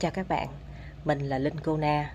Chào 0.00 0.10
các 0.10 0.28
bạn, 0.28 0.48
mình 1.04 1.18
là 1.28 1.38
Linh 1.38 1.60
Cô 1.60 1.76
Na. 1.76 2.14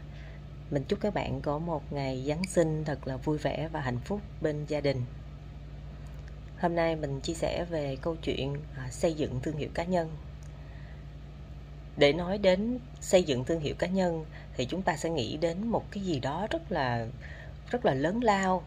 Mình 0.72 0.84
chúc 0.88 1.00
các 1.02 1.14
bạn 1.14 1.42
có 1.42 1.60
một 1.60 1.94
ngày 1.94 2.24
Giáng 2.28 2.44
sinh 2.48 2.84
thật 2.86 3.08
là 3.08 3.18
vui 3.18 3.38
vẻ 3.38 3.70
và 3.72 3.82
hạnh 3.82 4.00
phúc 4.06 4.22
bên 4.42 4.66
gia 4.68 4.82
đình. 4.82 5.02
Hôm 6.60 6.76
nay 6.76 6.96
mình 6.96 7.20
chia 7.20 7.34
sẻ 7.34 7.66
về 7.70 7.98
câu 8.02 8.16
chuyện 8.16 8.58
à, 8.78 8.88
xây 8.92 9.14
dựng 9.14 9.40
thương 9.44 9.58
hiệu 9.58 9.70
cá 9.74 9.84
nhân. 9.84 10.10
Để 11.98 12.14
nói 12.14 12.38
đến 12.38 12.80
xây 13.02 13.24
dựng 13.24 13.46
thương 13.46 13.60
hiệu 13.60 13.76
cá 13.80 13.88
nhân 13.88 14.26
thì 14.58 14.66
chúng 14.66 14.82
ta 14.82 14.98
sẽ 14.98 15.10
nghĩ 15.10 15.38
đến 15.38 15.68
một 15.68 15.92
cái 15.92 16.04
gì 16.04 16.20
đó 16.20 16.48
rất 16.50 16.72
là 16.72 17.08
rất 17.70 17.86
là 17.86 17.94
lớn 17.94 18.24
lao 18.24 18.64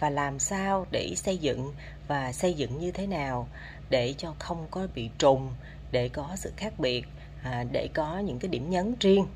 và 0.00 0.10
làm 0.10 0.38
sao 0.38 0.86
để 0.90 1.12
xây 1.16 1.38
dựng 1.38 1.72
và 2.08 2.32
xây 2.32 2.54
dựng 2.54 2.78
như 2.78 2.90
thế 2.90 3.06
nào 3.06 3.48
để 3.90 4.14
cho 4.18 4.34
không 4.38 4.66
có 4.70 4.86
bị 4.94 5.10
trùng, 5.18 5.54
để 5.92 6.08
có 6.08 6.36
sự 6.36 6.52
khác 6.56 6.72
biệt 6.78 7.06
à, 7.42 7.64
để 7.72 7.88
có 7.94 8.18
những 8.18 8.38
cái 8.38 8.48
điểm 8.48 8.70
nhấn 8.70 8.94
riêng. 9.00 9.26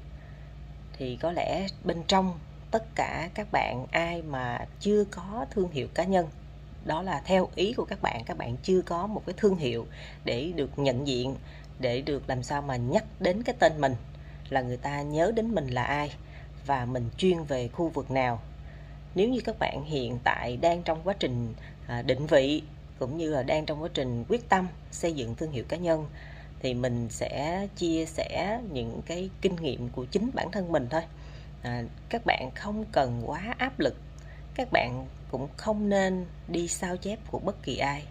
Thì 0.98 1.18
có 1.20 1.32
lẽ 1.32 1.66
bên 1.84 2.02
trong 2.06 2.38
tất 2.70 2.84
cả 2.94 3.28
các 3.34 3.52
bạn 3.52 3.86
ai 3.90 4.22
mà 4.22 4.66
chưa 4.80 5.04
có 5.04 5.46
thương 5.50 5.70
hiệu 5.70 5.88
cá 5.94 6.04
nhân 6.04 6.26
đó 6.84 7.02
là 7.02 7.22
theo 7.24 7.48
ý 7.54 7.72
của 7.72 7.84
các 7.84 8.02
bạn 8.02 8.22
các 8.26 8.38
bạn 8.38 8.56
chưa 8.62 8.82
có 8.82 9.06
một 9.06 9.22
cái 9.26 9.34
thương 9.36 9.56
hiệu 9.56 9.86
để 10.24 10.52
được 10.56 10.78
nhận 10.78 11.06
diện 11.06 11.36
để 11.78 12.00
được 12.00 12.28
làm 12.28 12.42
sao 12.42 12.62
mà 12.62 12.76
nhắc 12.76 13.04
đến 13.20 13.42
cái 13.42 13.54
tên 13.58 13.80
mình 13.80 13.94
là 14.48 14.60
người 14.60 14.76
ta 14.76 15.02
nhớ 15.02 15.32
đến 15.36 15.54
mình 15.54 15.68
là 15.68 15.82
ai 15.82 16.14
và 16.66 16.84
mình 16.84 17.08
chuyên 17.16 17.44
về 17.44 17.68
khu 17.68 17.88
vực 17.88 18.10
nào. 18.10 18.40
Nếu 19.14 19.28
như 19.28 19.40
các 19.40 19.58
bạn 19.58 19.84
hiện 19.84 20.18
tại 20.24 20.56
đang 20.56 20.82
trong 20.82 21.00
quá 21.04 21.14
trình 21.18 21.54
à, 21.86 22.02
định 22.02 22.26
vị 22.26 22.62
cũng 22.98 23.18
như 23.18 23.30
là 23.30 23.42
đang 23.42 23.66
trong 23.66 23.82
quá 23.82 23.88
trình 23.94 24.24
quyết 24.28 24.48
tâm 24.48 24.68
xây 24.90 25.12
dựng 25.12 25.34
thương 25.34 25.52
hiệu 25.52 25.64
cá 25.68 25.76
nhân 25.76 26.06
thì 26.62 26.74
mình 26.74 27.08
sẽ 27.10 27.66
chia 27.76 28.04
sẻ 28.06 28.60
những 28.72 29.02
cái 29.06 29.30
kinh 29.40 29.56
nghiệm 29.56 29.88
của 29.88 30.04
chính 30.04 30.30
bản 30.34 30.50
thân 30.50 30.72
mình 30.72 30.86
thôi. 30.90 31.02
À, 31.62 31.82
các 32.08 32.22
bạn 32.26 32.50
không 32.54 32.84
cần 32.92 33.22
quá 33.26 33.54
áp 33.58 33.80
lực. 33.80 33.96
Các 34.54 34.68
bạn 34.72 35.06
cũng 35.30 35.48
không 35.56 35.88
nên 35.88 36.26
đi 36.48 36.68
sao 36.68 36.96
chép 36.96 37.18
của 37.30 37.38
bất 37.38 37.62
kỳ 37.62 37.76
ai. 37.76 38.02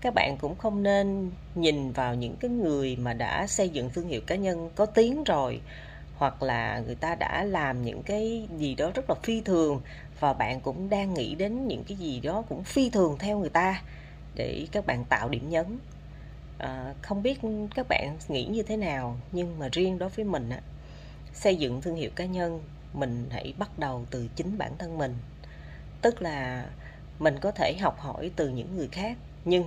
Các 0.00 0.14
bạn 0.14 0.36
cũng 0.40 0.58
không 0.58 0.82
nên 0.82 1.30
nhìn 1.54 1.92
vào 1.92 2.14
những 2.14 2.36
cái 2.40 2.50
người 2.50 2.96
mà 2.96 3.14
đã 3.14 3.46
xây 3.46 3.68
dựng 3.68 3.90
thương 3.90 4.08
hiệu 4.08 4.20
cá 4.26 4.36
nhân 4.36 4.70
có 4.74 4.86
tiếng 4.86 5.24
rồi 5.24 5.60
hoặc 6.16 6.42
là 6.42 6.82
người 6.86 6.94
ta 6.94 7.14
đã 7.14 7.44
làm 7.44 7.82
những 7.82 8.02
cái 8.02 8.48
gì 8.58 8.74
đó 8.74 8.90
rất 8.94 9.10
là 9.10 9.14
phi 9.22 9.40
thường 9.40 9.80
và 10.20 10.32
bạn 10.32 10.60
cũng 10.60 10.90
đang 10.90 11.14
nghĩ 11.14 11.34
đến 11.34 11.66
những 11.68 11.84
cái 11.84 11.96
gì 11.96 12.20
đó 12.20 12.42
cũng 12.48 12.64
phi 12.64 12.90
thường 12.90 13.16
theo 13.18 13.38
người 13.38 13.50
ta 13.50 13.82
để 14.34 14.66
các 14.72 14.86
bạn 14.86 15.04
tạo 15.04 15.28
điểm 15.28 15.50
nhấn 15.50 15.78
à, 16.58 16.94
không 17.02 17.22
biết 17.22 17.40
các 17.74 17.86
bạn 17.88 18.16
nghĩ 18.28 18.44
như 18.44 18.62
thế 18.62 18.76
nào 18.76 19.16
nhưng 19.32 19.58
mà 19.58 19.68
riêng 19.72 19.98
đối 19.98 20.08
với 20.08 20.24
mình 20.24 20.50
á, 20.50 20.60
xây 21.34 21.56
dựng 21.56 21.80
thương 21.82 21.96
hiệu 21.96 22.10
cá 22.16 22.24
nhân 22.24 22.60
mình 22.92 23.28
hãy 23.30 23.54
bắt 23.58 23.78
đầu 23.78 24.06
từ 24.10 24.28
chính 24.36 24.58
bản 24.58 24.72
thân 24.78 24.98
mình. 24.98 25.14
Tức 26.02 26.22
là 26.22 26.66
mình 27.18 27.38
có 27.40 27.50
thể 27.50 27.76
học 27.80 28.00
hỏi 28.00 28.30
từ 28.36 28.48
những 28.48 28.76
người 28.76 28.88
khác 28.92 29.16
nhưng 29.44 29.64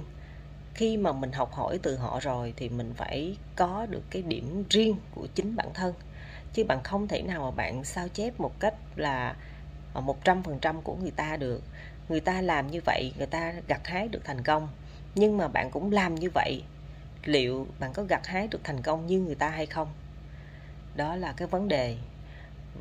khi 0.73 0.97
mà 0.97 1.12
mình 1.12 1.31
học 1.31 1.53
hỏi 1.53 1.80
từ 1.84 1.97
họ 1.97 2.19
rồi 2.19 2.53
thì 2.58 2.69
mình 2.69 2.94
phải 2.97 3.38
có 3.56 3.86
được 3.89 4.03
cái 4.09 4.22
điểm 4.22 4.64
riêng 4.69 4.95
của 5.16 5.28
chính 5.36 5.56
bản 5.56 5.67
thân. 5.73 5.94
Chứ 6.53 6.64
bạn 6.64 6.84
không 6.84 7.08
thể 7.08 7.22
nào 7.22 7.42
mà 7.42 7.52
bạn 7.52 7.84
sao 7.84 8.08
chép 8.08 8.39
một 8.39 8.59
cách 8.59 8.73
là 8.95 9.36
ờ, 9.94 10.02
một 10.02 10.23
trăm 10.23 10.44
phần 10.44 10.59
trăm 10.59 10.81
của 10.81 10.95
người 10.95 11.12
ta 11.12 11.38
được. 11.38 11.64
Người 12.09 12.19
ta 12.19 12.42
làm 12.42 12.72
như 12.72 12.81
vậy 12.86 13.14
người 13.17 13.28
ta 13.28 13.53
gặt 13.67 13.88
hái 13.88 14.08
được 14.08 14.22
thành 14.23 14.44
công 14.44 14.67
nhưng 15.16 15.38
mà 15.38 15.47
bạn 15.47 15.72
cũng 15.72 15.92
làm 15.92 16.16
như 16.16 16.30
vậy 16.34 16.64
liệu 17.25 17.67
bạn 17.80 17.94
có 17.94 18.03
gặt 18.03 18.27
hái 18.27 18.47
được 18.47 18.59
thành 18.64 18.81
công 18.81 19.08
như 19.08 19.19
người 19.19 19.36
ta 19.36 19.50
hay 19.50 19.66
không? 19.66 19.88
Đó 20.95 21.16
là 21.16 21.33
cái 21.38 21.47
vấn 21.47 21.67
đề. 21.67 21.97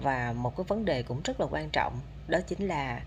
Và 0.03 0.33
một 0.33 0.57
cái 0.57 0.65
vấn 0.69 0.85
đề 0.85 1.03
cũng 1.03 1.21
rất 1.25 1.41
là 1.41 1.47
quan 1.51 1.69
trọng 1.73 2.01
đó 2.29 2.39
chính 2.47 2.69
là 2.69 3.03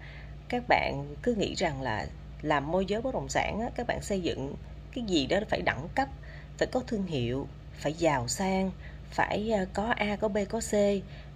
các 0.50 0.64
bạn 0.68 1.16
cứ 1.24 1.36
nghĩ 1.36 1.54
rằng 1.54 1.82
là 1.82 2.08
làm 2.42 2.72
môi 2.72 2.86
giới 2.86 3.02
bất 3.02 3.14
động 3.14 3.30
sản 3.30 3.60
á, 3.60 3.70
các 3.76 3.88
bạn 3.88 4.02
xây 4.02 4.22
dựng 4.22 4.56
cái 4.96 5.04
gì 5.08 5.26
đó 5.26 5.38
phải 5.50 5.62
đẳng 5.62 5.88
cấp 5.96 6.08
phải 6.58 6.68
có 6.72 6.80
thương 6.88 7.06
hiệu 7.06 7.48
phải 7.74 7.94
giàu 7.94 8.28
sang 8.28 8.72
phải 9.10 9.52
à, 9.54 9.66
có 9.74 9.94
a 9.98 10.16
có 10.16 10.28
b 10.28 10.38
có 10.50 10.60
c. 10.60 10.74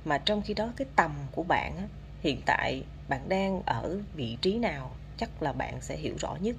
Mà 0.05 0.17
trong 0.17 0.41
khi 0.41 0.53
đó 0.53 0.73
cái 0.77 0.87
tầm 0.95 1.11
của 1.31 1.43
bạn 1.43 1.77
á, 1.77 1.83
hiện 2.21 2.41
tại 2.45 2.83
bạn 3.09 3.29
đang 3.29 3.61
ở 3.65 3.99
vị 4.13 4.37
trí 4.41 4.59
nào 4.59 4.91
chắc 5.17 5.43
là 5.43 5.53
bạn 5.53 5.81
sẽ 5.81 5.97
hiểu 5.97 6.15
rõ 6.19 6.37
nhất 6.41 6.55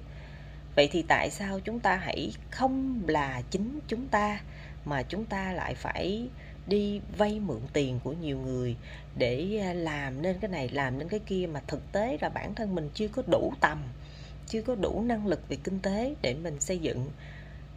vậy 0.75 0.89
thì 0.91 1.01
tại 1.07 1.29
sao 1.29 1.59
chúng 1.59 1.79
ta 1.79 1.95
hãy 1.95 2.31
không 2.51 3.01
là 3.07 3.41
chính 3.51 3.79
chúng 3.87 4.07
ta, 4.07 4.41
mà 4.85 5.03
chúng 5.03 5.25
ta 5.25 5.53
lại 5.53 5.75
phải 5.75 6.29
đi 6.67 7.01
vay 7.17 7.39
mượn 7.39 7.61
tiền 7.73 7.99
của 8.03 8.13
nhiều 8.13 8.37
người 8.37 8.75
để 9.17 9.59
à, 9.61 9.73
làm 9.73 10.21
nên 10.21 10.37
cái 10.41 10.51
này, 10.51 10.69
làm 10.69 10.99
nên 10.99 11.09
cái 11.09 11.19
kia 11.19 11.47
mà 11.51 11.61
thực 11.67 11.91
tế 11.91 12.17
là 12.21 12.29
bản 12.29 12.55
thân 12.55 12.75
mình 12.75 12.89
chưa 12.93 13.07
có 13.07 13.23
đủ 13.27 13.53
tầm, 13.59 13.83
chưa 14.47 14.61
có 14.61 14.75
đủ 14.75 15.01
năng 15.01 15.27
lực 15.27 15.49
về 15.49 15.57
kinh 15.63 15.79
tế 15.79 16.15
để 16.21 16.33
mình 16.33 16.59
xây 16.59 16.79
dựng? 16.79 17.05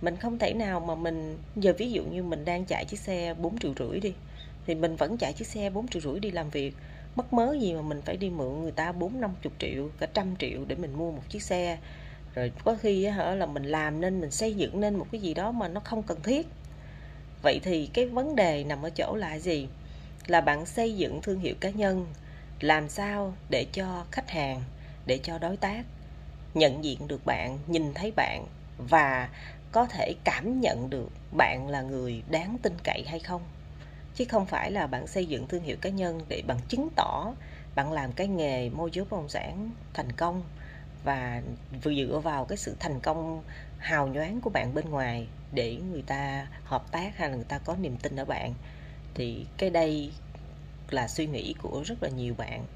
Mình 0.01 0.17
không 0.17 0.39
thể 0.39 0.55
nào 0.55 0.81
mà 0.81 0.95
mình, 0.95 1.39
giờ 1.57 1.73
ví 1.79 1.93
dụ 1.93 2.05
như 2.05 2.23
mình 2.23 2.45
đang 2.45 2.65
chạy 2.65 2.85
chiếc 2.85 3.01
xe 3.01 3.35
4 3.35 3.59
triệu 3.59 3.75
rưỡi 3.79 4.01
đi, 4.01 4.15
thì 4.67 4.75
mình 4.75 4.97
vẫn 4.97 5.19
chạy 5.19 5.33
chiếc 5.33 5.47
xe 5.47 5.71
4 5.71 5.89
triệu 5.89 6.03
rưỡi 6.03 6.21
đi 6.21 6.31
làm 6.31 6.51
việc. 6.51 6.75
Mất 7.17 7.33
mớ 7.33 7.57
gì 7.61 7.75
mà 7.75 7.83
mình 7.83 8.03
phải 8.05 8.17
đi 8.17 8.31
mượn 8.31 8.63
người 8.63 8.73
ta 8.73 8.93
4 8.93 9.21
50 9.21 9.53
triệu, 9.59 9.89
cả 9.99 10.07
trăm 10.15 10.37
triệu 10.37 10.65
để 10.65 10.77
mình 10.77 10.93
mua 10.93 11.13
một 11.13 11.23
chiếc 11.29 11.43
xe? 11.43 11.79
Rồi 12.35 12.53
có 12.65 12.77
khi 12.81 13.07
hả 13.07 13.35
là 13.35 13.47
mình 13.47 13.65
làm 13.65 14.01
nên, 14.01 14.21
mình 14.21 14.31
xây 14.31 14.55
dựng 14.55 14.81
nên 14.81 14.95
một 14.95 15.07
cái 15.13 15.21
gì 15.21 15.35
đó 15.35 15.53
mà 15.53 15.69
nó 15.69 15.81
không 15.85 16.03
cần 16.03 16.23
thiết. 16.23 16.47
Vậy 17.43 17.61
thì 17.63 17.91
cái 17.93 18.07
vấn 18.07 18.37
đề 18.37 18.65
nằm 18.65 18.83
ở 18.83 18.91
chỗ 18.91 19.15
là 19.17 19.39
gì? 19.39 19.69
Là 20.27 20.41
bạn 20.41 20.67
xây 20.67 20.97
dựng 20.97 21.23
thương 21.23 21.41
hiệu 21.41 21.55
cá 21.61 21.71
nhân, 21.71 22.07
làm 22.61 22.89
sao 22.89 23.35
để 23.51 23.67
cho 23.73 24.05
khách 24.11 24.31
hàng, 24.31 24.63
để 25.07 25.19
cho 25.23 25.39
đối 25.39 25.57
tác 25.57 25.85
nhận 26.55 26.85
diện 26.85 27.09
được 27.09 27.27
bạn, 27.27 27.59
nhìn 27.67 27.95
thấy 27.95 28.13
bạn 28.17 28.47
và 28.79 29.29
có 29.73 29.87
thể 29.87 30.15
cảm 30.25 30.61
nhận 30.61 30.91
được 30.91 31.09
bạn 31.37 31.69
là 31.69 31.83
người 31.83 32.23
đáng 32.31 32.57
tin 32.63 32.73
cậy 32.85 33.05
hay 33.07 33.19
không? 33.19 33.43
Chứ 34.15 34.25
không 34.29 34.47
phải 34.47 34.71
là 34.71 34.87
bạn 34.87 35.07
xây 35.07 35.27
dựng 35.27 35.47
thương 35.49 35.63
hiệu 35.63 35.77
cá 35.81 35.91
nhân 35.91 36.21
để 36.29 36.43
bạn 36.47 36.59
chứng 36.69 36.89
tỏ 36.97 37.35
bạn 37.75 37.93
làm 37.93 38.13
cái 38.13 38.29
nghề 38.29 38.71
môi 38.71 38.91
giới 38.93 39.05
bất 39.05 39.17
động 39.17 39.29
sản 39.29 39.71
thành 39.95 40.13
công 40.13 40.43
và 41.05 41.43
vừa 41.83 41.95
dựa 41.95 42.19
vào 42.19 42.45
cái 42.45 42.59
sự 42.59 42.77
thành 42.81 43.01
công, 43.01 43.43
hào 43.79 44.09
nhoáng 44.09 44.41
của 44.41 44.51
bạn 44.51 44.75
bên 44.75 44.91
ngoài 44.91 45.27
để 45.53 45.77
người 45.93 46.03
ta 46.03 46.47
hợp 46.65 46.93
tác 46.93 47.17
hay 47.17 47.31
là 47.31 47.37
người 47.37 47.45
ta 47.45 47.59
có 47.59 47.77
niềm 47.77 47.97
tin 47.97 48.17
ở 48.17 48.25
bạn, 48.25 48.55
thì 49.15 49.47
cái 49.59 49.71
đây 49.71 50.13
là 50.91 51.09
suy 51.09 51.27
nghĩ 51.27 51.55
của 51.63 51.83
rất 51.87 52.03
là 52.03 52.09
nhiều 52.09 52.35
bạn. 52.35 52.67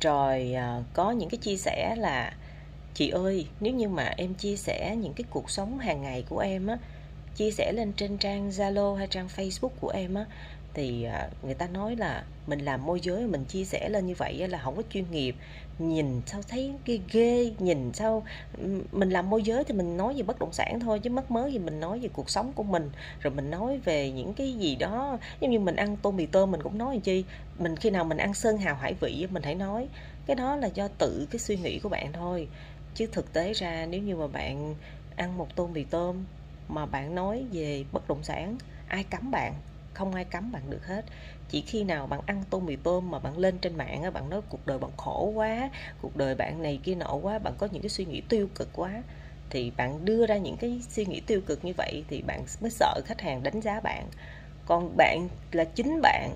Rồi 0.00 0.52
à, 0.54 0.82
có 0.94 1.10
những 1.10 1.28
cái 1.28 1.38
chia 1.38 1.56
sẻ 1.56 1.94
là, 1.98 2.32
chị 2.94 3.08
ơi, 3.08 3.46
nếu 3.60 3.74
như 3.74 3.88
mà 3.88 4.14
em 4.16 4.34
chia 4.34 4.56
sẻ 4.56 4.96
những 4.96 5.12
cái 5.14 5.24
cuộc 5.30 5.50
sống 5.50 5.78
hàng 5.78 6.02
ngày 6.02 6.24
của 6.28 6.38
em 6.38 6.66
á, 6.66 6.78
chia 7.36 7.50
sẻ 7.50 7.72
lên 7.72 7.92
trên 7.92 8.18
trang 8.18 8.50
Zalo 8.50 8.94
hay 8.94 9.06
trang 9.06 9.28
Facebook 9.36 9.72
của 9.80 9.88
em 9.88 10.14
á 10.14 10.26
thì 10.74 11.04
à, 11.04 11.28
người 11.42 11.54
ta 11.54 11.66
nói 11.66 11.96
là 11.96 12.24
mình 12.46 12.58
làm 12.58 12.86
môi 12.86 13.00
giới 13.00 13.26
mình 13.26 13.44
chia 13.44 13.64
sẻ 13.64 13.88
lên 13.88 14.06
như 14.06 14.14
vậy 14.14 14.48
là 14.48 14.58
không 14.58 14.76
có 14.76 14.82
chuyên 14.90 15.04
nghiệp. 15.10 15.36
Nhìn 15.78 16.22
sao 16.26 16.40
thấy 16.48 16.74
ghê 16.84 17.00
ghê, 17.12 17.52
nhìn 17.58 17.92
sao 17.92 18.22
mình 18.92 19.10
làm 19.10 19.30
môi 19.30 19.42
giới 19.42 19.64
thì 19.64 19.74
mình 19.74 19.96
nói 19.96 20.14
về 20.14 20.22
bất 20.22 20.38
động 20.38 20.52
sản 20.52 20.80
thôi, 20.80 20.98
chứ 20.98 21.10
mất 21.10 21.30
mớ 21.30 21.46
gì 21.46 21.58
mình 21.58 21.80
nói 21.80 21.98
về 21.98 22.08
cuộc 22.12 22.30
sống 22.30 22.52
của 22.52 22.62
mình. 22.62 22.90
Rồi 23.20 23.34
mình 23.34 23.50
nói 23.50 23.78
về 23.84 24.10
những 24.10 24.34
cái 24.34 24.52
gì 24.52 24.76
đó, 24.76 25.18
giống 25.40 25.50
như 25.50 25.58
mình 25.58 25.76
ăn 25.76 25.96
tô 25.96 26.10
mì 26.10 26.26
tôm 26.26 26.50
mình 26.50 26.62
cũng 26.62 26.78
nói 26.78 27.00
chi. 27.04 27.24
Mình 27.58 27.76
khi 27.76 27.90
nào 27.90 28.04
mình 28.04 28.18
ăn 28.18 28.34
sơn 28.34 28.58
hào 28.58 28.74
hải 28.74 28.94
vị 29.00 29.26
mình 29.30 29.42
hãy 29.42 29.54
nói. 29.54 29.88
Cái 30.26 30.36
đó 30.36 30.56
là 30.56 30.68
do 30.74 30.88
tự 30.88 31.26
cái 31.30 31.38
suy 31.38 31.56
nghĩ 31.56 31.78
của 31.78 31.88
bạn 31.88 32.12
thôi. 32.12 32.48
Chứ 32.94 33.06
thực 33.12 33.32
tế 33.32 33.52
ra 33.52 33.86
nếu 33.86 34.02
như 34.02 34.16
mà 34.16 34.26
bạn 34.26 34.74
ăn 35.16 35.38
một 35.38 35.56
tô 35.56 35.66
mì 35.66 35.84
tôm 35.84 36.24
mà 36.68 36.86
bạn 36.86 37.14
nói 37.14 37.46
về 37.52 37.84
bất 37.92 38.08
động 38.08 38.22
sản, 38.22 38.56
ai 38.88 39.04
cấm 39.04 39.30
bạn? 39.30 39.54
Không 39.94 40.14
ai 40.14 40.24
cấm 40.24 40.52
bạn 40.52 40.70
được 40.70 40.86
hết. 40.86 41.04
Chỉ 41.48 41.60
khi 41.60 41.84
nào 41.84 42.06
bạn 42.06 42.20
ăn 42.26 42.44
tô 42.50 42.60
mì 42.60 42.76
tôm 42.76 43.10
mà 43.10 43.18
bạn 43.18 43.38
lên 43.38 43.58
trên 43.58 43.76
mạng 43.76 44.12
bạn 44.14 44.30
nói 44.30 44.40
cuộc 44.48 44.66
đời 44.66 44.78
bạn 44.78 44.90
khổ 44.96 45.32
quá, 45.34 45.70
cuộc 46.02 46.16
đời 46.16 46.34
bạn 46.34 46.62
này 46.62 46.80
kia 46.82 46.94
nọ 46.94 47.14
quá, 47.14 47.38
bạn 47.38 47.52
có 47.58 47.68
những 47.72 47.82
cái 47.82 47.90
suy 47.90 48.04
nghĩ 48.04 48.20
tiêu 48.28 48.48
cực 48.54 48.68
quá, 48.72 49.02
thì 49.50 49.72
bạn 49.76 50.04
đưa 50.04 50.26
ra 50.26 50.36
những 50.36 50.56
cái 50.56 50.80
suy 50.90 51.06
nghĩ 51.06 51.20
tiêu 51.20 51.40
cực 51.46 51.64
như 51.64 51.72
vậy 51.76 52.04
thì 52.08 52.22
bạn 52.22 52.44
mới 52.60 52.70
sợ 52.70 53.00
khách 53.04 53.20
hàng 53.20 53.42
đánh 53.42 53.60
giá 53.60 53.80
bạn. 53.80 54.06
Còn 54.66 54.96
bạn 54.96 55.28
là 55.52 55.64
chính 55.64 56.00
bạn, 56.02 56.34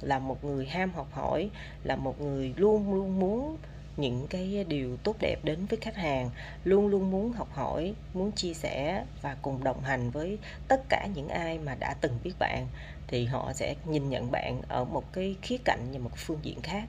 là 0.00 0.18
một 0.18 0.44
người 0.44 0.66
ham 0.66 0.92
học 0.92 1.08
hỏi, 1.12 1.50
là 1.84 1.96
một 1.96 2.20
người 2.20 2.54
luôn 2.56 2.94
luôn 2.94 3.20
muốn 3.20 3.56
những 3.98 4.26
cái 4.30 4.64
điều 4.68 4.96
tốt 4.96 5.16
đẹp 5.20 5.36
đến 5.42 5.66
với 5.66 5.78
khách 5.82 5.96
hàng, 5.96 6.30
luôn 6.64 6.86
luôn 6.86 7.10
muốn 7.10 7.32
học 7.32 7.48
hỏi, 7.52 7.94
muốn 8.14 8.32
chia 8.32 8.54
sẻ 8.54 9.04
và 9.22 9.36
cùng 9.42 9.64
đồng 9.64 9.82
hành 9.82 10.10
với 10.10 10.38
tất 10.68 10.82
cả 10.88 11.06
những 11.14 11.28
ai 11.28 11.58
mà 11.58 11.74
đã 11.74 11.94
từng 12.00 12.18
biết 12.24 12.32
bạn, 12.38 12.66
thì 13.06 13.24
họ 13.24 13.52
sẽ 13.52 13.74
nhìn 13.84 14.08
nhận 14.08 14.30
bạn 14.30 14.62
ở 14.68 14.84
một 14.84 15.12
cái 15.12 15.36
khía 15.42 15.58
cạnh 15.64 15.92
và 15.92 15.98
một 15.98 16.10
phương 16.16 16.38
diện 16.42 16.60
khác. 16.62 16.88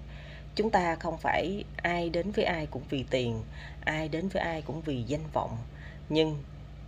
Chúng 0.55 0.69
ta 0.69 0.95
không 0.95 1.17
phải 1.17 1.63
ai 1.77 2.09
đến 2.09 2.31
với 2.31 2.45
ai 2.45 2.65
cũng 2.65 2.83
vì 2.89 3.05
tiền, 3.09 3.43
ai 3.85 4.07
đến 4.07 4.27
với 4.27 4.43
ai 4.43 4.61
cũng 4.61 4.81
vì 4.81 5.03
danh 5.03 5.27
vọng, 5.33 5.57
nhưng 6.09 6.43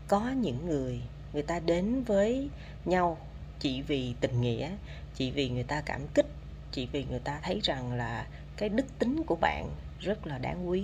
có 0.08 0.30
những 0.30 0.66
người 0.66 1.02
người 1.34 1.44
ta 1.44 1.60
đến 1.60 2.04
với 2.04 2.50
nhau 2.86 3.18
chỉ 3.60 3.82
vì 3.82 4.14
tình 4.22 4.42
nghĩa, 4.42 4.72
chỉ 5.16 5.32
vì 5.32 5.50
người 5.50 5.64
ta 5.64 5.82
cảm 5.86 6.02
kích, 6.14 6.28
chỉ 6.72 6.88
vì 6.92 7.06
người 7.10 7.20
ta 7.20 7.40
thấy 7.44 7.60
rằng 7.64 7.94
là 7.94 8.28
cái 8.58 8.70
đức 8.70 9.00
tính 9.00 9.24
của 9.24 9.36
bạn 9.36 9.70
rất 10.02 10.28
là 10.28 10.38
đáng 10.38 10.70
quý, 10.70 10.84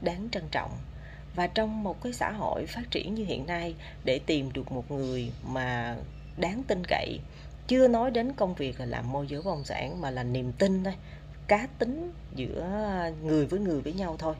đáng 0.00 0.28
trân 0.32 0.42
trọng. 0.50 0.70
Và 1.34 1.46
trong 1.46 1.82
một 1.82 2.02
cái 2.02 2.12
xã 2.12 2.30
hội 2.30 2.66
phát 2.66 2.90
triển 2.90 3.14
như 3.14 3.24
hiện 3.24 3.46
nay, 3.46 3.74
để 4.04 4.20
tìm 4.26 4.52
được 4.52 4.72
một 4.72 4.90
người 4.90 5.32
mà 5.46 5.96
đáng 6.36 6.62
tin 6.62 6.82
cậy, 6.88 7.18
chưa 7.66 7.88
nói 7.88 8.10
đến 8.10 8.32
công 8.32 8.54
việc 8.54 8.80
là 8.80 8.86
làm 8.86 9.12
môi 9.12 9.26
giới 9.26 9.42
bất 9.42 9.50
động 9.50 9.64
sản, 9.64 10.00
mà 10.00 10.10
là 10.10 10.22
niềm 10.22 10.52
tin 10.52 10.84
thôi, 10.84 10.94
cá 11.46 11.68
tính 11.78 12.12
giữa 12.34 12.66
người 13.22 13.46
với 13.46 13.60
người 13.60 13.80
với 13.80 13.92
nhau 13.92 14.16
thôi, 14.18 14.34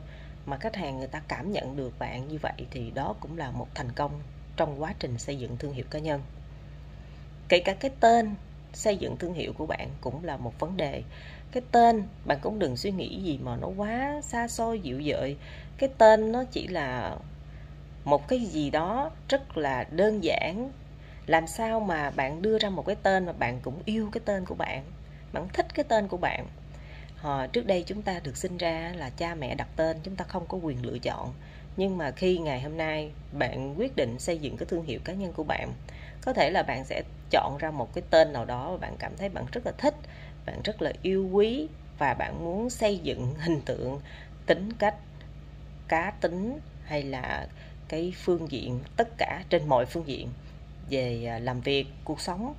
mà 0.45 0.57
khách 0.57 0.75
hàng 0.75 0.97
người 0.97 1.07
ta 1.07 1.21
cảm 1.27 1.51
nhận 1.51 1.75
được 1.75 1.99
bạn 1.99 2.27
như 2.27 2.37
vậy 2.41 2.65
thì 2.71 2.91
đó 2.91 3.15
cũng 3.19 3.37
là 3.37 3.51
một 3.51 3.67
thành 3.75 3.91
công 3.91 4.21
trong 4.57 4.81
quá 4.81 4.93
trình 4.99 5.17
xây 5.17 5.37
dựng 5.37 5.57
thương 5.57 5.73
hiệu 5.73 5.85
cá 5.89 5.99
nhân. 5.99 6.21
Kể 7.49 7.59
cả 7.59 7.73
cái 7.73 7.91
tên 7.99 8.35
xây 8.73 8.97
dựng 8.97 9.17
thương 9.17 9.33
hiệu 9.33 9.53
của 9.53 9.65
bạn 9.65 9.89
cũng 10.01 10.23
là 10.23 10.37
một 10.37 10.59
vấn 10.59 10.77
đề 10.77 11.03
cái 11.55 11.63
tên. 11.71 12.03
Bạn 12.25 12.37
cũng 12.41 12.59
đừng 12.59 12.77
suy 12.77 12.91
nghĩ 12.91 13.21
gì 13.23 13.39
mà 13.43 13.55
nó 13.55 13.67
quá 13.67 14.21
xa 14.23 14.47
xôi 14.47 14.79
dịu 14.79 15.01
dợi. 15.01 15.37
Cái 15.77 15.89
tên 15.97 16.31
nó 16.31 16.43
chỉ 16.51 16.67
là 16.67 17.15
một 18.03 18.27
cái 18.27 18.39
gì 18.39 18.69
đó 18.69 19.11
rất 19.29 19.57
là 19.57 19.85
đơn 19.91 20.23
giản. 20.23 20.71
Làm 21.27 21.47
sao 21.47 21.79
mà 21.79 22.09
bạn 22.09 22.41
đưa 22.41 22.59
ra 22.59 22.69
một 22.69 22.85
cái 22.85 22.95
tên 23.03 23.25
mà 23.25 23.31
bạn 23.31 23.59
cũng 23.63 23.79
yêu 23.85 24.09
cái 24.11 24.21
tên 24.25 24.45
của 24.45 24.55
bạn 24.55 24.83
bạn 25.35 25.47
thích 25.53 25.65
cái 25.73 25.83
tên 25.83 26.07
của 26.07 26.17
bạn? 26.17 26.45
À, 27.23 27.47
trước 27.53 27.67
đây 27.67 27.83
chúng 27.87 28.01
ta 28.01 28.19
được 28.23 28.37
sinh 28.37 28.57
ra 28.57 28.93
là 28.95 29.09
cha 29.09 29.35
mẹ 29.35 29.55
đặt 29.55 29.67
tên 29.75 29.97
chúng 30.03 30.15
ta 30.15 30.25
không 30.25 30.45
có 30.47 30.57
quyền 30.57 30.85
lựa 30.85 30.97
chọn. 30.97 31.33
Nhưng 31.77 31.97
mà 31.97 32.11
khi 32.11 32.37
ngày 32.37 32.61
hôm 32.61 32.77
nay 32.77 33.11
bạn 33.31 33.79
quyết 33.79 33.95
định 33.95 34.19
xây 34.19 34.37
dựng 34.37 34.57
cái 34.57 34.65
thương 34.65 34.85
hiệu 34.85 34.99
cá 35.03 35.13
nhân 35.13 35.33
của 35.33 35.43
bạn 35.43 35.73
có 36.21 36.33
thể 36.33 36.51
là 36.51 36.63
bạn 36.63 36.85
sẽ 36.85 37.03
chọn 37.29 37.57
ra 37.57 37.71
một 37.71 37.93
cái 37.93 38.03
tên 38.09 38.33
nào 38.33 38.45
đó 38.45 38.71
và 38.71 38.77
bạn 38.77 38.95
cảm 38.99 39.17
thấy 39.17 39.29
bạn 39.29 39.45
rất 39.51 39.65
là 39.65 39.71
thích 39.77 39.95
bạn 40.45 40.61
rất 40.63 40.81
là 40.81 40.93
yêu 41.01 41.29
quý 41.31 41.67
và 41.97 42.13
bạn 42.13 42.43
muốn 42.43 42.69
xây 42.69 42.97
dựng 42.97 43.35
hình 43.39 43.61
tượng 43.61 43.99
tính 44.45 44.73
cách 44.79 44.95
cá 45.87 46.11
tính 46.21 46.59
hay 46.85 47.03
là 47.03 47.47
cái 47.87 48.13
phương 48.23 48.51
diện 48.51 48.79
tất 48.97 49.07
cả 49.17 49.43
trên 49.49 49.67
mọi 49.67 49.85
phương 49.85 50.07
diện 50.07 50.29
về 50.89 51.25
à, 51.25 51.39
làm 51.39 51.61
việc 51.61 51.87
cuộc 52.03 52.21
sống. 52.21 52.53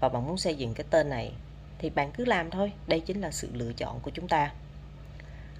Và 0.00 0.08
bạn 0.08 0.26
muốn 0.26 0.38
xây 0.38 0.54
dựng 0.54 0.74
cái 0.74 0.86
tên 0.90 1.08
này 1.08 1.32
thì 1.78 1.90
bạn 1.90 2.10
cứ 2.12 2.24
làm 2.24 2.50
thôi. 2.50 2.72
Đây 2.86 3.00
chính 3.00 3.20
là 3.20 3.30
sự 3.30 3.48
lựa 3.52 3.72
chọn 3.72 4.00
của 4.00 4.10
chúng 4.10 4.28
ta. 4.28 4.52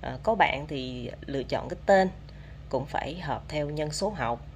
À, 0.01 0.19
có 0.23 0.35
bạn 0.35 0.67
thì 0.69 1.11
lựa 1.27 1.43
chọn 1.43 1.69
cái 1.69 1.79
tên 1.87 2.09
cũng 2.69 2.87
phải 2.87 3.21
hợp 3.21 3.43
theo 3.49 3.71
nhân 3.71 3.93
số 3.93 4.11
học. 4.11 4.47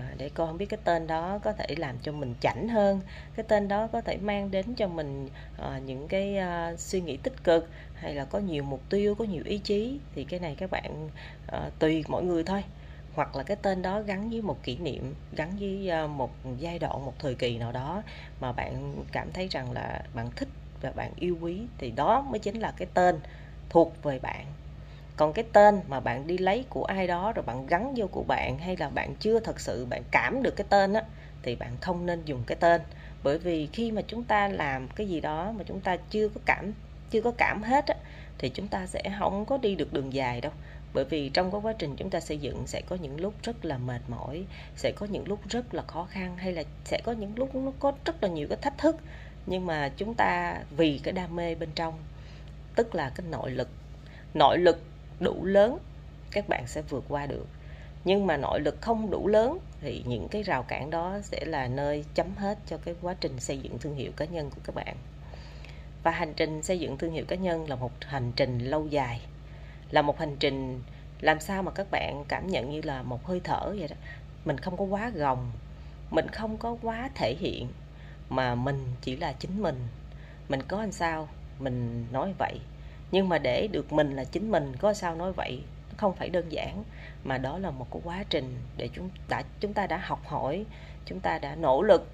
Ờ, 0.00 0.14
để 0.18 0.28
con 0.34 0.48
không 0.48 0.58
biết 0.58 0.66
cái 0.66 0.80
tên 0.84 1.06
đó 1.06 1.38
có 1.42 1.52
thể 1.52 1.66
làm 1.78 1.96
cho 2.02 2.12
mình 2.12 2.34
chảnh 2.40 2.68
hơn, 2.68 3.00
cái 3.36 3.44
tên 3.48 3.68
đó 3.68 3.86
có 3.92 4.00
thể 4.00 4.16
mang 4.16 4.50
đến 4.50 4.74
cho 4.74 4.88
mình 4.88 5.28
ờ, 5.56 5.78
những 5.86 6.08
cái 6.08 6.36
ờ, 6.36 6.76
suy 6.78 7.00
nghĩ 7.00 7.16
tích 7.16 7.44
cực 7.44 7.70
hay 7.94 8.14
là 8.14 8.24
có 8.24 8.38
nhiều 8.38 8.62
mục 8.64 8.82
tiêu, 8.88 9.14
có 9.14 9.24
nhiều 9.24 9.42
ý 9.46 9.58
chí, 9.58 10.00
thì 10.14 10.24
cái 10.24 10.40
này 10.40 10.54
các 10.58 10.70
bạn 10.70 11.08
tùy 11.78 12.04
mọi 12.08 12.22
người 12.24 12.44
thôi. 12.44 12.64
Hoặc 13.14 13.36
là 13.36 13.42
cái 13.42 13.56
tên 13.62 13.82
đó 13.82 14.00
gắn 14.00 14.30
với 14.30 14.42
một 14.42 14.62
kỷ 14.62 14.76
niệm, 14.78 15.14
gắn 15.32 15.50
với 15.60 16.08
một 16.08 16.30
giai 16.58 16.78
đoạn, 16.78 17.04
một 17.04 17.14
thời 17.18 17.34
kỳ 17.34 17.58
nào 17.58 17.72
đó 17.72 18.02
mà 18.40 18.52
bạn 18.52 19.04
cảm 19.12 19.32
thấy 19.32 19.48
rằng 19.48 19.72
là 19.72 20.02
bạn 20.14 20.30
thích 20.36 20.48
và 20.80 20.90
bạn 20.92 21.12
yêu 21.16 21.38
quý, 21.40 21.60
thì 21.78 21.90
đó 21.90 22.20
mới 22.30 22.38
chính 22.38 22.60
là 22.60 22.72
cái 22.76 22.88
tên 22.94 23.20
thuộc 23.70 24.02
về 24.02 24.18
bạn 24.18 24.46
còn 25.20 25.32
cái 25.32 25.44
tên 25.52 25.80
mà 25.88 26.00
bạn 26.00 26.26
đi 26.26 26.38
lấy 26.38 26.64
của 26.68 26.84
ai 26.84 27.06
đó 27.06 27.32
rồi 27.32 27.42
bạn 27.42 27.66
gắn 27.66 27.94
vô 27.96 28.06
của 28.06 28.22
bạn 28.22 28.58
hay 28.58 28.76
là 28.76 28.88
bạn 28.88 29.14
chưa 29.20 29.40
thật 29.40 29.60
sự 29.60 29.86
bạn 29.90 30.02
cảm 30.10 30.42
được 30.42 30.56
cái 30.56 30.66
tên 30.70 30.92
á, 30.92 31.02
thì 31.42 31.56
bạn 31.56 31.76
không 31.80 32.06
nên 32.06 32.24
dùng 32.24 32.42
cái 32.46 32.56
tên. 32.60 32.80
Bởi 33.22 33.38
vì 33.38 33.68
khi 33.72 33.92
mà 33.92 34.02
chúng 34.06 34.24
ta 34.24 34.48
làm 34.48 34.88
cái 34.88 35.08
gì 35.08 35.20
đó 35.20 35.52
mà 35.58 35.64
chúng 35.66 35.80
ta 35.80 35.96
chưa 36.10 36.28
có 36.28 36.40
cảm, 36.46 36.72
chưa 37.10 37.20
có 37.20 37.30
cảm 37.30 37.62
hết 37.62 37.86
á, 37.86 37.94
thì 38.38 38.48
chúng 38.48 38.68
ta 38.68 38.86
sẽ 38.86 39.02
không 39.18 39.44
có 39.44 39.58
đi 39.58 39.74
được 39.74 39.92
đường 39.92 40.12
dài 40.12 40.40
đâu. 40.40 40.52
Bởi 40.94 41.04
vì 41.04 41.28
trong 41.28 41.52
cái 41.52 41.60
quá 41.60 41.72
trình 41.78 41.96
chúng 41.96 42.10
ta 42.10 42.20
xây 42.20 42.38
dựng 42.38 42.66
sẽ 42.66 42.80
có 42.80 42.96
những 42.96 43.20
lúc 43.20 43.34
rất 43.42 43.64
là 43.64 43.78
mệt 43.78 44.00
mỏi, 44.08 44.44
sẽ 44.76 44.92
có 44.92 45.06
những 45.06 45.28
lúc 45.28 45.48
rất 45.48 45.74
là 45.74 45.82
khó 45.82 46.06
khăn, 46.10 46.36
hay 46.36 46.52
là 46.52 46.62
sẽ 46.84 47.00
có 47.04 47.12
những 47.12 47.32
lúc 47.36 47.54
nó 47.54 47.72
có 47.80 47.92
rất 48.04 48.22
là 48.22 48.28
nhiều 48.28 48.48
cái 48.48 48.58
thách 48.62 48.78
thức. 48.78 48.96
Nhưng 49.46 49.66
mà 49.66 49.90
chúng 49.96 50.14
ta 50.14 50.56
vì 50.76 51.00
cái 51.02 51.12
đam 51.12 51.36
mê 51.36 51.54
bên 51.54 51.68
trong, 51.74 51.94
tức 52.76 52.94
là 52.94 53.12
cái 53.14 53.26
nội 53.30 53.50
lực 53.50 53.68
nội 54.34 54.58
lực 54.58 54.80
đủ 55.20 55.44
lớn, 55.44 55.78
các 56.30 56.48
bạn 56.48 56.66
sẽ 56.66 56.82
vượt 56.82 57.04
qua 57.08 57.26
được. 57.26 57.46
Nhưng 58.04 58.26
mà 58.26 58.36
nội 58.36 58.60
lực 58.60 58.76
không 58.80 59.10
đủ 59.10 59.28
lớn 59.28 59.58
thì 59.80 60.02
những 60.06 60.28
cái 60.28 60.42
rào 60.42 60.62
cản 60.62 60.90
đó 60.90 61.18
sẽ 61.22 61.44
là 61.44 61.68
nơi 61.68 62.04
chấm 62.14 62.34
hết 62.36 62.58
cho 62.66 62.76
cái 62.76 62.94
quá 63.02 63.14
trình 63.20 63.40
xây 63.40 63.58
dựng 63.58 63.78
thương 63.78 63.94
hiệu 63.94 64.12
cá 64.16 64.24
nhân 64.24 64.50
của 64.50 64.60
các 64.64 64.74
bạn. 64.74 64.96
Và 66.02 66.10
hành 66.10 66.32
trình 66.36 66.62
xây 66.62 66.78
dựng 66.80 66.98
thương 66.98 67.12
hiệu 67.12 67.24
cá 67.28 67.36
nhân 67.36 67.68
là 67.68 67.76
một 67.76 67.92
hành 68.00 68.32
trình 68.36 68.58
lâu 68.58 68.86
dài, 68.86 69.20
là 69.90 70.02
một 70.02 70.18
hành 70.18 70.36
trình 70.36 70.82
làm 71.20 71.40
sao 71.40 71.62
mà 71.62 71.72
các 71.72 71.86
bạn 71.90 72.24
cảm 72.28 72.46
nhận 72.46 72.70
như 72.70 72.80
là 72.84 73.02
một 73.02 73.26
hơi 73.26 73.40
thở 73.44 73.74
vậy 73.78 73.88
đó. 73.88 73.96
Mình 74.44 74.58
không 74.58 74.76
có 74.76 74.84
quá 74.84 75.10
gồng, 75.14 75.50
mình 76.10 76.28
không 76.28 76.56
có 76.56 76.76
quá 76.82 77.10
thể 77.14 77.34
hiện, 77.38 77.68
mà 78.28 78.54
mình 78.54 78.84
chỉ 79.00 79.16
là 79.16 79.32
chính 79.32 79.62
mình. 79.62 79.78
Mình 80.48 80.62
có 80.62 80.80
làm 80.80 80.92
sao? 80.92 81.28
Mình 81.58 82.06
nói 82.12 82.34
vậy 82.38 82.60
nhưng 83.12 83.28
mà 83.28 83.38
để 83.38 83.66
được 83.66 83.92
mình 83.92 84.16
là 84.16 84.24
chính 84.24 84.50
mình 84.50 84.72
có 84.78 84.94
sao 84.94 85.14
nói 85.14 85.32
vậy? 85.32 85.62
Không 85.96 86.16
phải 86.16 86.28
đơn 86.28 86.52
giản. 86.52 86.84
Mà 87.24 87.38
đó 87.38 87.58
là 87.58 87.70
một 87.70 87.86
cái 87.92 88.00
quá 88.04 88.24
trình 88.30 88.56
để 88.76 88.88
chúng 88.94 89.10
đã 89.28 89.42
chúng 89.60 89.74
ta 89.74 89.86
đã 89.86 89.96
học 89.96 90.20
hỏi 90.26 90.64
chúng 91.06 91.20
ta 91.20 91.38
đã 91.38 91.54
nỗ 91.54 91.82
lực 91.82 92.08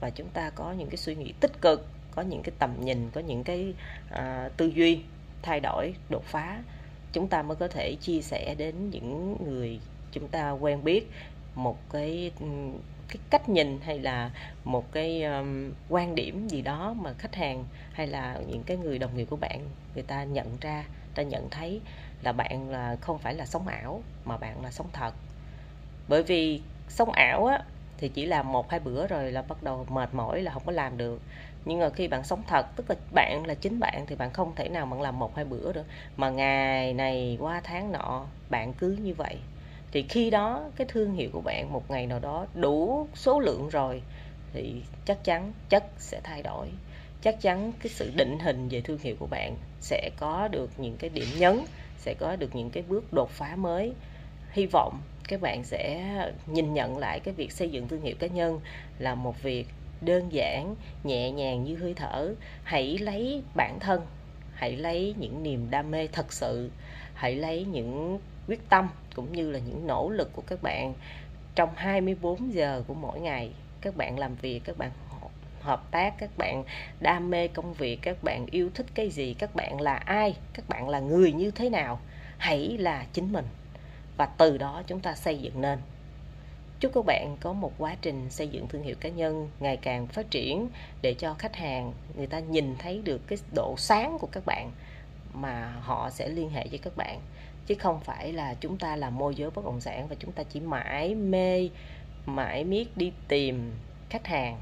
và 0.00 0.10
chúng 0.10 0.28
ta 0.28 0.50
có 0.50 0.72
những 0.72 0.88
cái 0.88 0.96
suy 0.96 1.14
nghĩ 1.14 1.32
tích 1.40 1.60
cực 1.60 1.86
có 2.14 2.22
những 2.22 2.42
cái 2.42 2.52
tầm 2.58 2.84
nhìn 2.84 3.10
có 3.14 3.20
những 3.20 3.44
cái 3.44 3.74
uh, 4.14 4.56
tư 4.56 4.66
duy 4.66 5.00
thay 5.42 5.60
đổi 5.60 5.94
đột 6.10 6.24
phá. 6.24 6.62
Chúng 7.12 7.28
ta 7.28 7.42
mới 7.42 7.56
có 7.56 7.68
thể 7.68 7.96
chia 8.00 8.20
sẻ 8.20 8.54
đến 8.58 8.90
những 8.90 9.36
người 9.44 9.80
chúng 10.12 10.28
ta 10.28 10.50
quen 10.50 10.84
biết 10.84 11.10
một 11.54 11.78
cái 11.92 12.32
cái 13.08 13.16
cách 13.30 13.48
nhìn 13.48 13.80
hay 13.80 13.98
là 13.98 14.30
một 14.64 14.92
cái 14.92 15.22
um, 15.22 15.72
quan 15.88 16.14
điểm 16.14 16.48
gì 16.48 16.62
đó 16.62 16.94
mà 17.00 17.12
khách 17.18 17.34
hàng 17.34 17.64
hay 17.92 18.06
là 18.06 18.38
những 18.48 18.62
cái 18.62 18.76
người 18.76 18.98
đồng 18.98 19.16
nghiệp 19.16 19.24
của 19.30 19.36
bạn 19.36 19.60
người 19.94 20.04
ta 20.04 20.24
nhận 20.24 20.56
ra 20.60 20.84
ta 21.14 21.22
nhận 21.22 21.50
thấy 21.50 21.80
là 22.22 22.32
bạn 22.32 22.70
là 22.70 22.96
không 23.00 23.18
phải 23.18 23.34
là 23.34 23.46
sống 23.46 23.68
ảo 23.68 24.02
mà 24.24 24.36
bạn 24.36 24.64
là 24.64 24.70
sống 24.70 24.86
thật. 24.92 25.14
Bởi 26.08 26.22
vì 26.22 26.62
sống 26.88 27.12
ảo 27.12 27.46
á 27.46 27.58
thì 27.98 28.08
chỉ 28.08 28.26
làm 28.26 28.52
một 28.52 28.70
hai 28.70 28.80
bữa 28.80 29.06
rồi 29.06 29.32
là 29.32 29.42
bắt 29.42 29.62
đầu 29.62 29.86
mệt 29.90 30.14
mỏi 30.14 30.42
là 30.42 30.52
không 30.52 30.62
có 30.66 30.72
làm 30.72 30.98
được. 30.98 31.22
Nhưng 31.64 31.80
mà 31.80 31.90
khi 31.90 32.08
bạn 32.08 32.24
sống 32.24 32.42
thật 32.46 32.66
tức 32.76 32.90
là 32.90 32.96
bạn 33.12 33.46
là 33.46 33.54
chính 33.54 33.80
bạn 33.80 34.04
thì 34.06 34.16
bạn 34.16 34.30
không 34.30 34.52
thể 34.56 34.68
nào 34.68 34.86
bạn 34.86 35.00
làm 35.00 35.18
một 35.18 35.36
hai 35.36 35.44
bữa 35.44 35.72
được. 35.72 35.86
Mà 36.16 36.30
ngày 36.30 36.94
này 36.94 37.38
qua 37.40 37.60
tháng 37.64 37.92
nọ 37.92 38.26
bạn 38.50 38.72
cứ 38.72 38.96
như 39.02 39.14
vậy 39.14 39.36
thì 39.92 40.04
khi 40.08 40.30
đó 40.30 40.64
cái 40.76 40.86
thương 40.90 41.14
hiệu 41.14 41.30
của 41.32 41.40
bạn 41.40 41.72
một 41.72 41.90
ngày 41.90 42.06
nào 42.06 42.18
đó 42.18 42.46
đủ 42.54 43.08
số 43.14 43.40
lượng 43.40 43.68
rồi, 43.68 44.02
thì 44.52 44.74
chắc 45.04 45.24
chắn, 45.24 45.52
chất 45.68 45.84
sẽ 45.98 46.20
thay 46.24 46.42
đổi. 46.42 46.68
Chắc 47.22 47.40
chắn 47.40 47.72
cái 47.82 47.88
sự 47.88 48.10
định 48.16 48.38
hình 48.38 48.68
về 48.68 48.80
thương 48.80 48.98
hiệu 48.98 49.16
của 49.18 49.26
bạn 49.26 49.56
sẽ 49.80 50.10
có 50.16 50.48
được 50.48 50.70
những 50.76 50.96
cái 50.96 51.10
điểm 51.10 51.28
nhấn, 51.38 51.60
sẽ 51.98 52.14
có 52.14 52.36
được 52.36 52.54
những 52.54 52.70
cái 52.70 52.82
bước 52.88 53.12
đột 53.12 53.30
phá 53.30 53.56
mới. 53.56 53.92
Hy 54.52 54.66
vọng 54.66 55.00
các 55.28 55.40
bạn 55.40 55.64
sẽ 55.64 56.02
nhìn 56.46 56.74
nhận 56.74 56.98
lại 56.98 57.20
cái 57.20 57.34
việc 57.34 57.52
xây 57.52 57.70
dựng 57.70 57.88
thương 57.88 58.00
hiệu 58.00 58.14
cá 58.18 58.26
nhân 58.26 58.60
là 58.98 59.14
một 59.14 59.42
việc 59.42 59.66
đơn 60.00 60.32
giản, 60.32 60.76
nhẹ 61.04 61.30
nhàng 61.30 61.64
như 61.64 61.76
hơi 61.76 61.94
thở. 61.94 62.34
Hãy 62.64 62.98
lấy 62.98 63.42
bản 63.54 63.78
thân, 63.80 64.00
hãy 64.54 64.76
lấy 64.76 65.14
những 65.18 65.42
niềm 65.42 65.70
đam 65.70 65.90
mê 65.90 66.06
thật 66.06 66.32
sự, 66.32 66.70
hãy 67.14 67.34
lấy 67.34 67.64
những 67.64 68.20
quyết 68.48 68.68
tâm 68.68 68.88
cũng 69.16 69.32
như 69.32 69.50
là 69.50 69.58
những 69.58 69.86
nỗ 69.86 70.10
lực 70.10 70.30
của 70.32 70.42
các 70.46 70.62
bạn 70.62 70.94
trong 71.54 71.70
24 71.76 72.54
giờ 72.54 72.82
của 72.86 72.94
mỗi 72.94 73.20
ngày. 73.20 73.50
Các 73.80 73.96
bạn 73.96 74.18
làm 74.18 74.34
việc, 74.34 74.60
các 74.64 74.78
bạn 74.78 74.90
hợp 75.60 75.90
tác, 75.90 76.14
các 76.18 76.30
bạn 76.36 76.64
đam 77.00 77.30
mê 77.30 77.48
công 77.48 77.74
việc, 77.74 77.98
các 78.02 78.22
bạn 78.22 78.46
yêu 78.50 78.70
thích 78.74 78.86
cái 78.94 79.10
gì, 79.10 79.34
các 79.34 79.54
bạn 79.54 79.80
là 79.80 79.94
ai, 79.94 80.36
các 80.54 80.68
bạn 80.68 80.88
là 80.88 81.00
người 81.00 81.32
như 81.32 81.50
thế 81.50 81.70
nào, 81.70 82.00
hãy 82.38 82.76
là 82.78 83.06
chính 83.12 83.32
mình. 83.32 83.46
Và 84.16 84.26
từ 84.26 84.58
đó 84.58 84.82
chúng 84.86 85.00
ta 85.00 85.14
xây 85.14 85.38
dựng 85.38 85.60
nên 85.60 85.78
chúc 86.80 86.92
các 86.94 87.04
bạn 87.06 87.36
có 87.40 87.52
một 87.52 87.72
quá 87.78 87.96
trình 88.02 88.30
xây 88.30 88.48
dựng 88.48 88.68
thương 88.68 88.82
hiệu 88.82 88.96
cá 89.00 89.08
nhân 89.08 89.48
ngày 89.60 89.76
càng 89.76 90.06
phát 90.06 90.30
triển 90.30 90.68
để 91.02 91.14
cho 91.14 91.34
khách 91.34 91.56
hàng 91.56 91.92
người 92.16 92.26
ta 92.26 92.38
nhìn 92.38 92.76
thấy 92.78 93.02
được 93.04 93.20
cái 93.26 93.38
độ 93.54 93.74
sáng 93.78 94.18
của 94.18 94.28
các 94.32 94.42
bạn 94.46 94.70
mà 95.34 95.72
họ 95.80 96.10
sẽ 96.10 96.28
liên 96.28 96.50
hệ 96.50 96.66
với 96.70 96.78
các 96.78 96.96
bạn 96.96 97.20
chứ 97.66 97.74
không 97.78 98.00
phải 98.00 98.32
là 98.32 98.54
chúng 98.60 98.78
ta 98.78 98.96
là 98.96 99.10
môi 99.10 99.34
giới 99.34 99.50
bất 99.50 99.64
động 99.64 99.80
sản 99.80 100.08
và 100.08 100.16
chúng 100.18 100.32
ta 100.32 100.42
chỉ 100.42 100.60
mãi 100.60 101.14
mê 101.14 101.68
mãi 102.26 102.64
miết 102.64 102.96
đi 102.96 103.12
tìm 103.28 103.72
khách 104.10 104.26
hàng. 104.26 104.58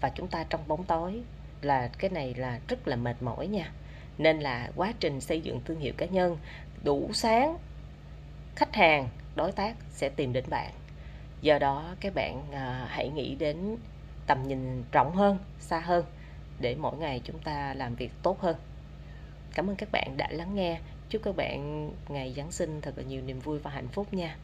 Và 0.00 0.08
chúng 0.14 0.28
ta 0.28 0.44
trong 0.50 0.68
bóng 0.68 0.84
tối 0.84 1.22
là 1.62 1.90
cái 1.98 2.10
này 2.10 2.34
là 2.34 2.60
rất 2.68 2.88
là 2.88 2.96
mệt 2.96 3.22
mỏi 3.22 3.46
nha. 3.46 3.72
Nên 4.18 4.40
là 4.40 4.70
quá 4.76 4.92
trình 5.00 5.20
xây 5.20 5.40
dựng 5.40 5.60
thương 5.64 5.80
hiệu 5.80 5.92
cá 5.96 6.06
nhân 6.06 6.36
đủ 6.84 7.10
sáng 7.12 7.56
khách 8.56 8.74
hàng 8.74 9.08
đối 9.36 9.52
tác 9.52 9.76
sẽ 9.90 10.08
tìm 10.08 10.32
đến 10.32 10.44
bạn. 10.48 10.72
Do 11.40 11.58
đó 11.58 11.94
các 12.00 12.14
bạn 12.14 12.42
à, 12.52 12.86
hãy 12.88 13.08
nghĩ 13.08 13.34
đến 13.34 13.76
tầm 14.26 14.48
nhìn 14.48 14.84
rộng 14.92 15.14
hơn 15.14 15.38
xa 15.58 15.80
hơn 15.80 16.04
để 16.60 16.74
mỗi 16.74 16.96
ngày 16.96 17.20
chúng 17.24 17.38
ta 17.38 17.74
làm 17.74 17.94
việc 17.94 18.12
tốt 18.22 18.40
hơn. 18.40 18.56
Cảm 19.54 19.70
ơn 19.70 19.76
các 19.76 19.88
bạn 19.92 20.16
đã 20.16 20.28
lắng 20.30 20.54
nghe 20.54 20.80
chúc 21.10 21.22
các 21.22 21.36
bạn 21.36 21.90
ngày 22.08 22.34
giáng 22.36 22.52
sinh 22.52 22.80
thật 22.80 22.94
là 22.96 23.04
nhiều 23.04 23.22
niềm 23.22 23.40
vui 23.40 23.58
và 23.58 23.70
hạnh 23.70 23.88
phúc 23.88 24.14
nha. 24.14 24.36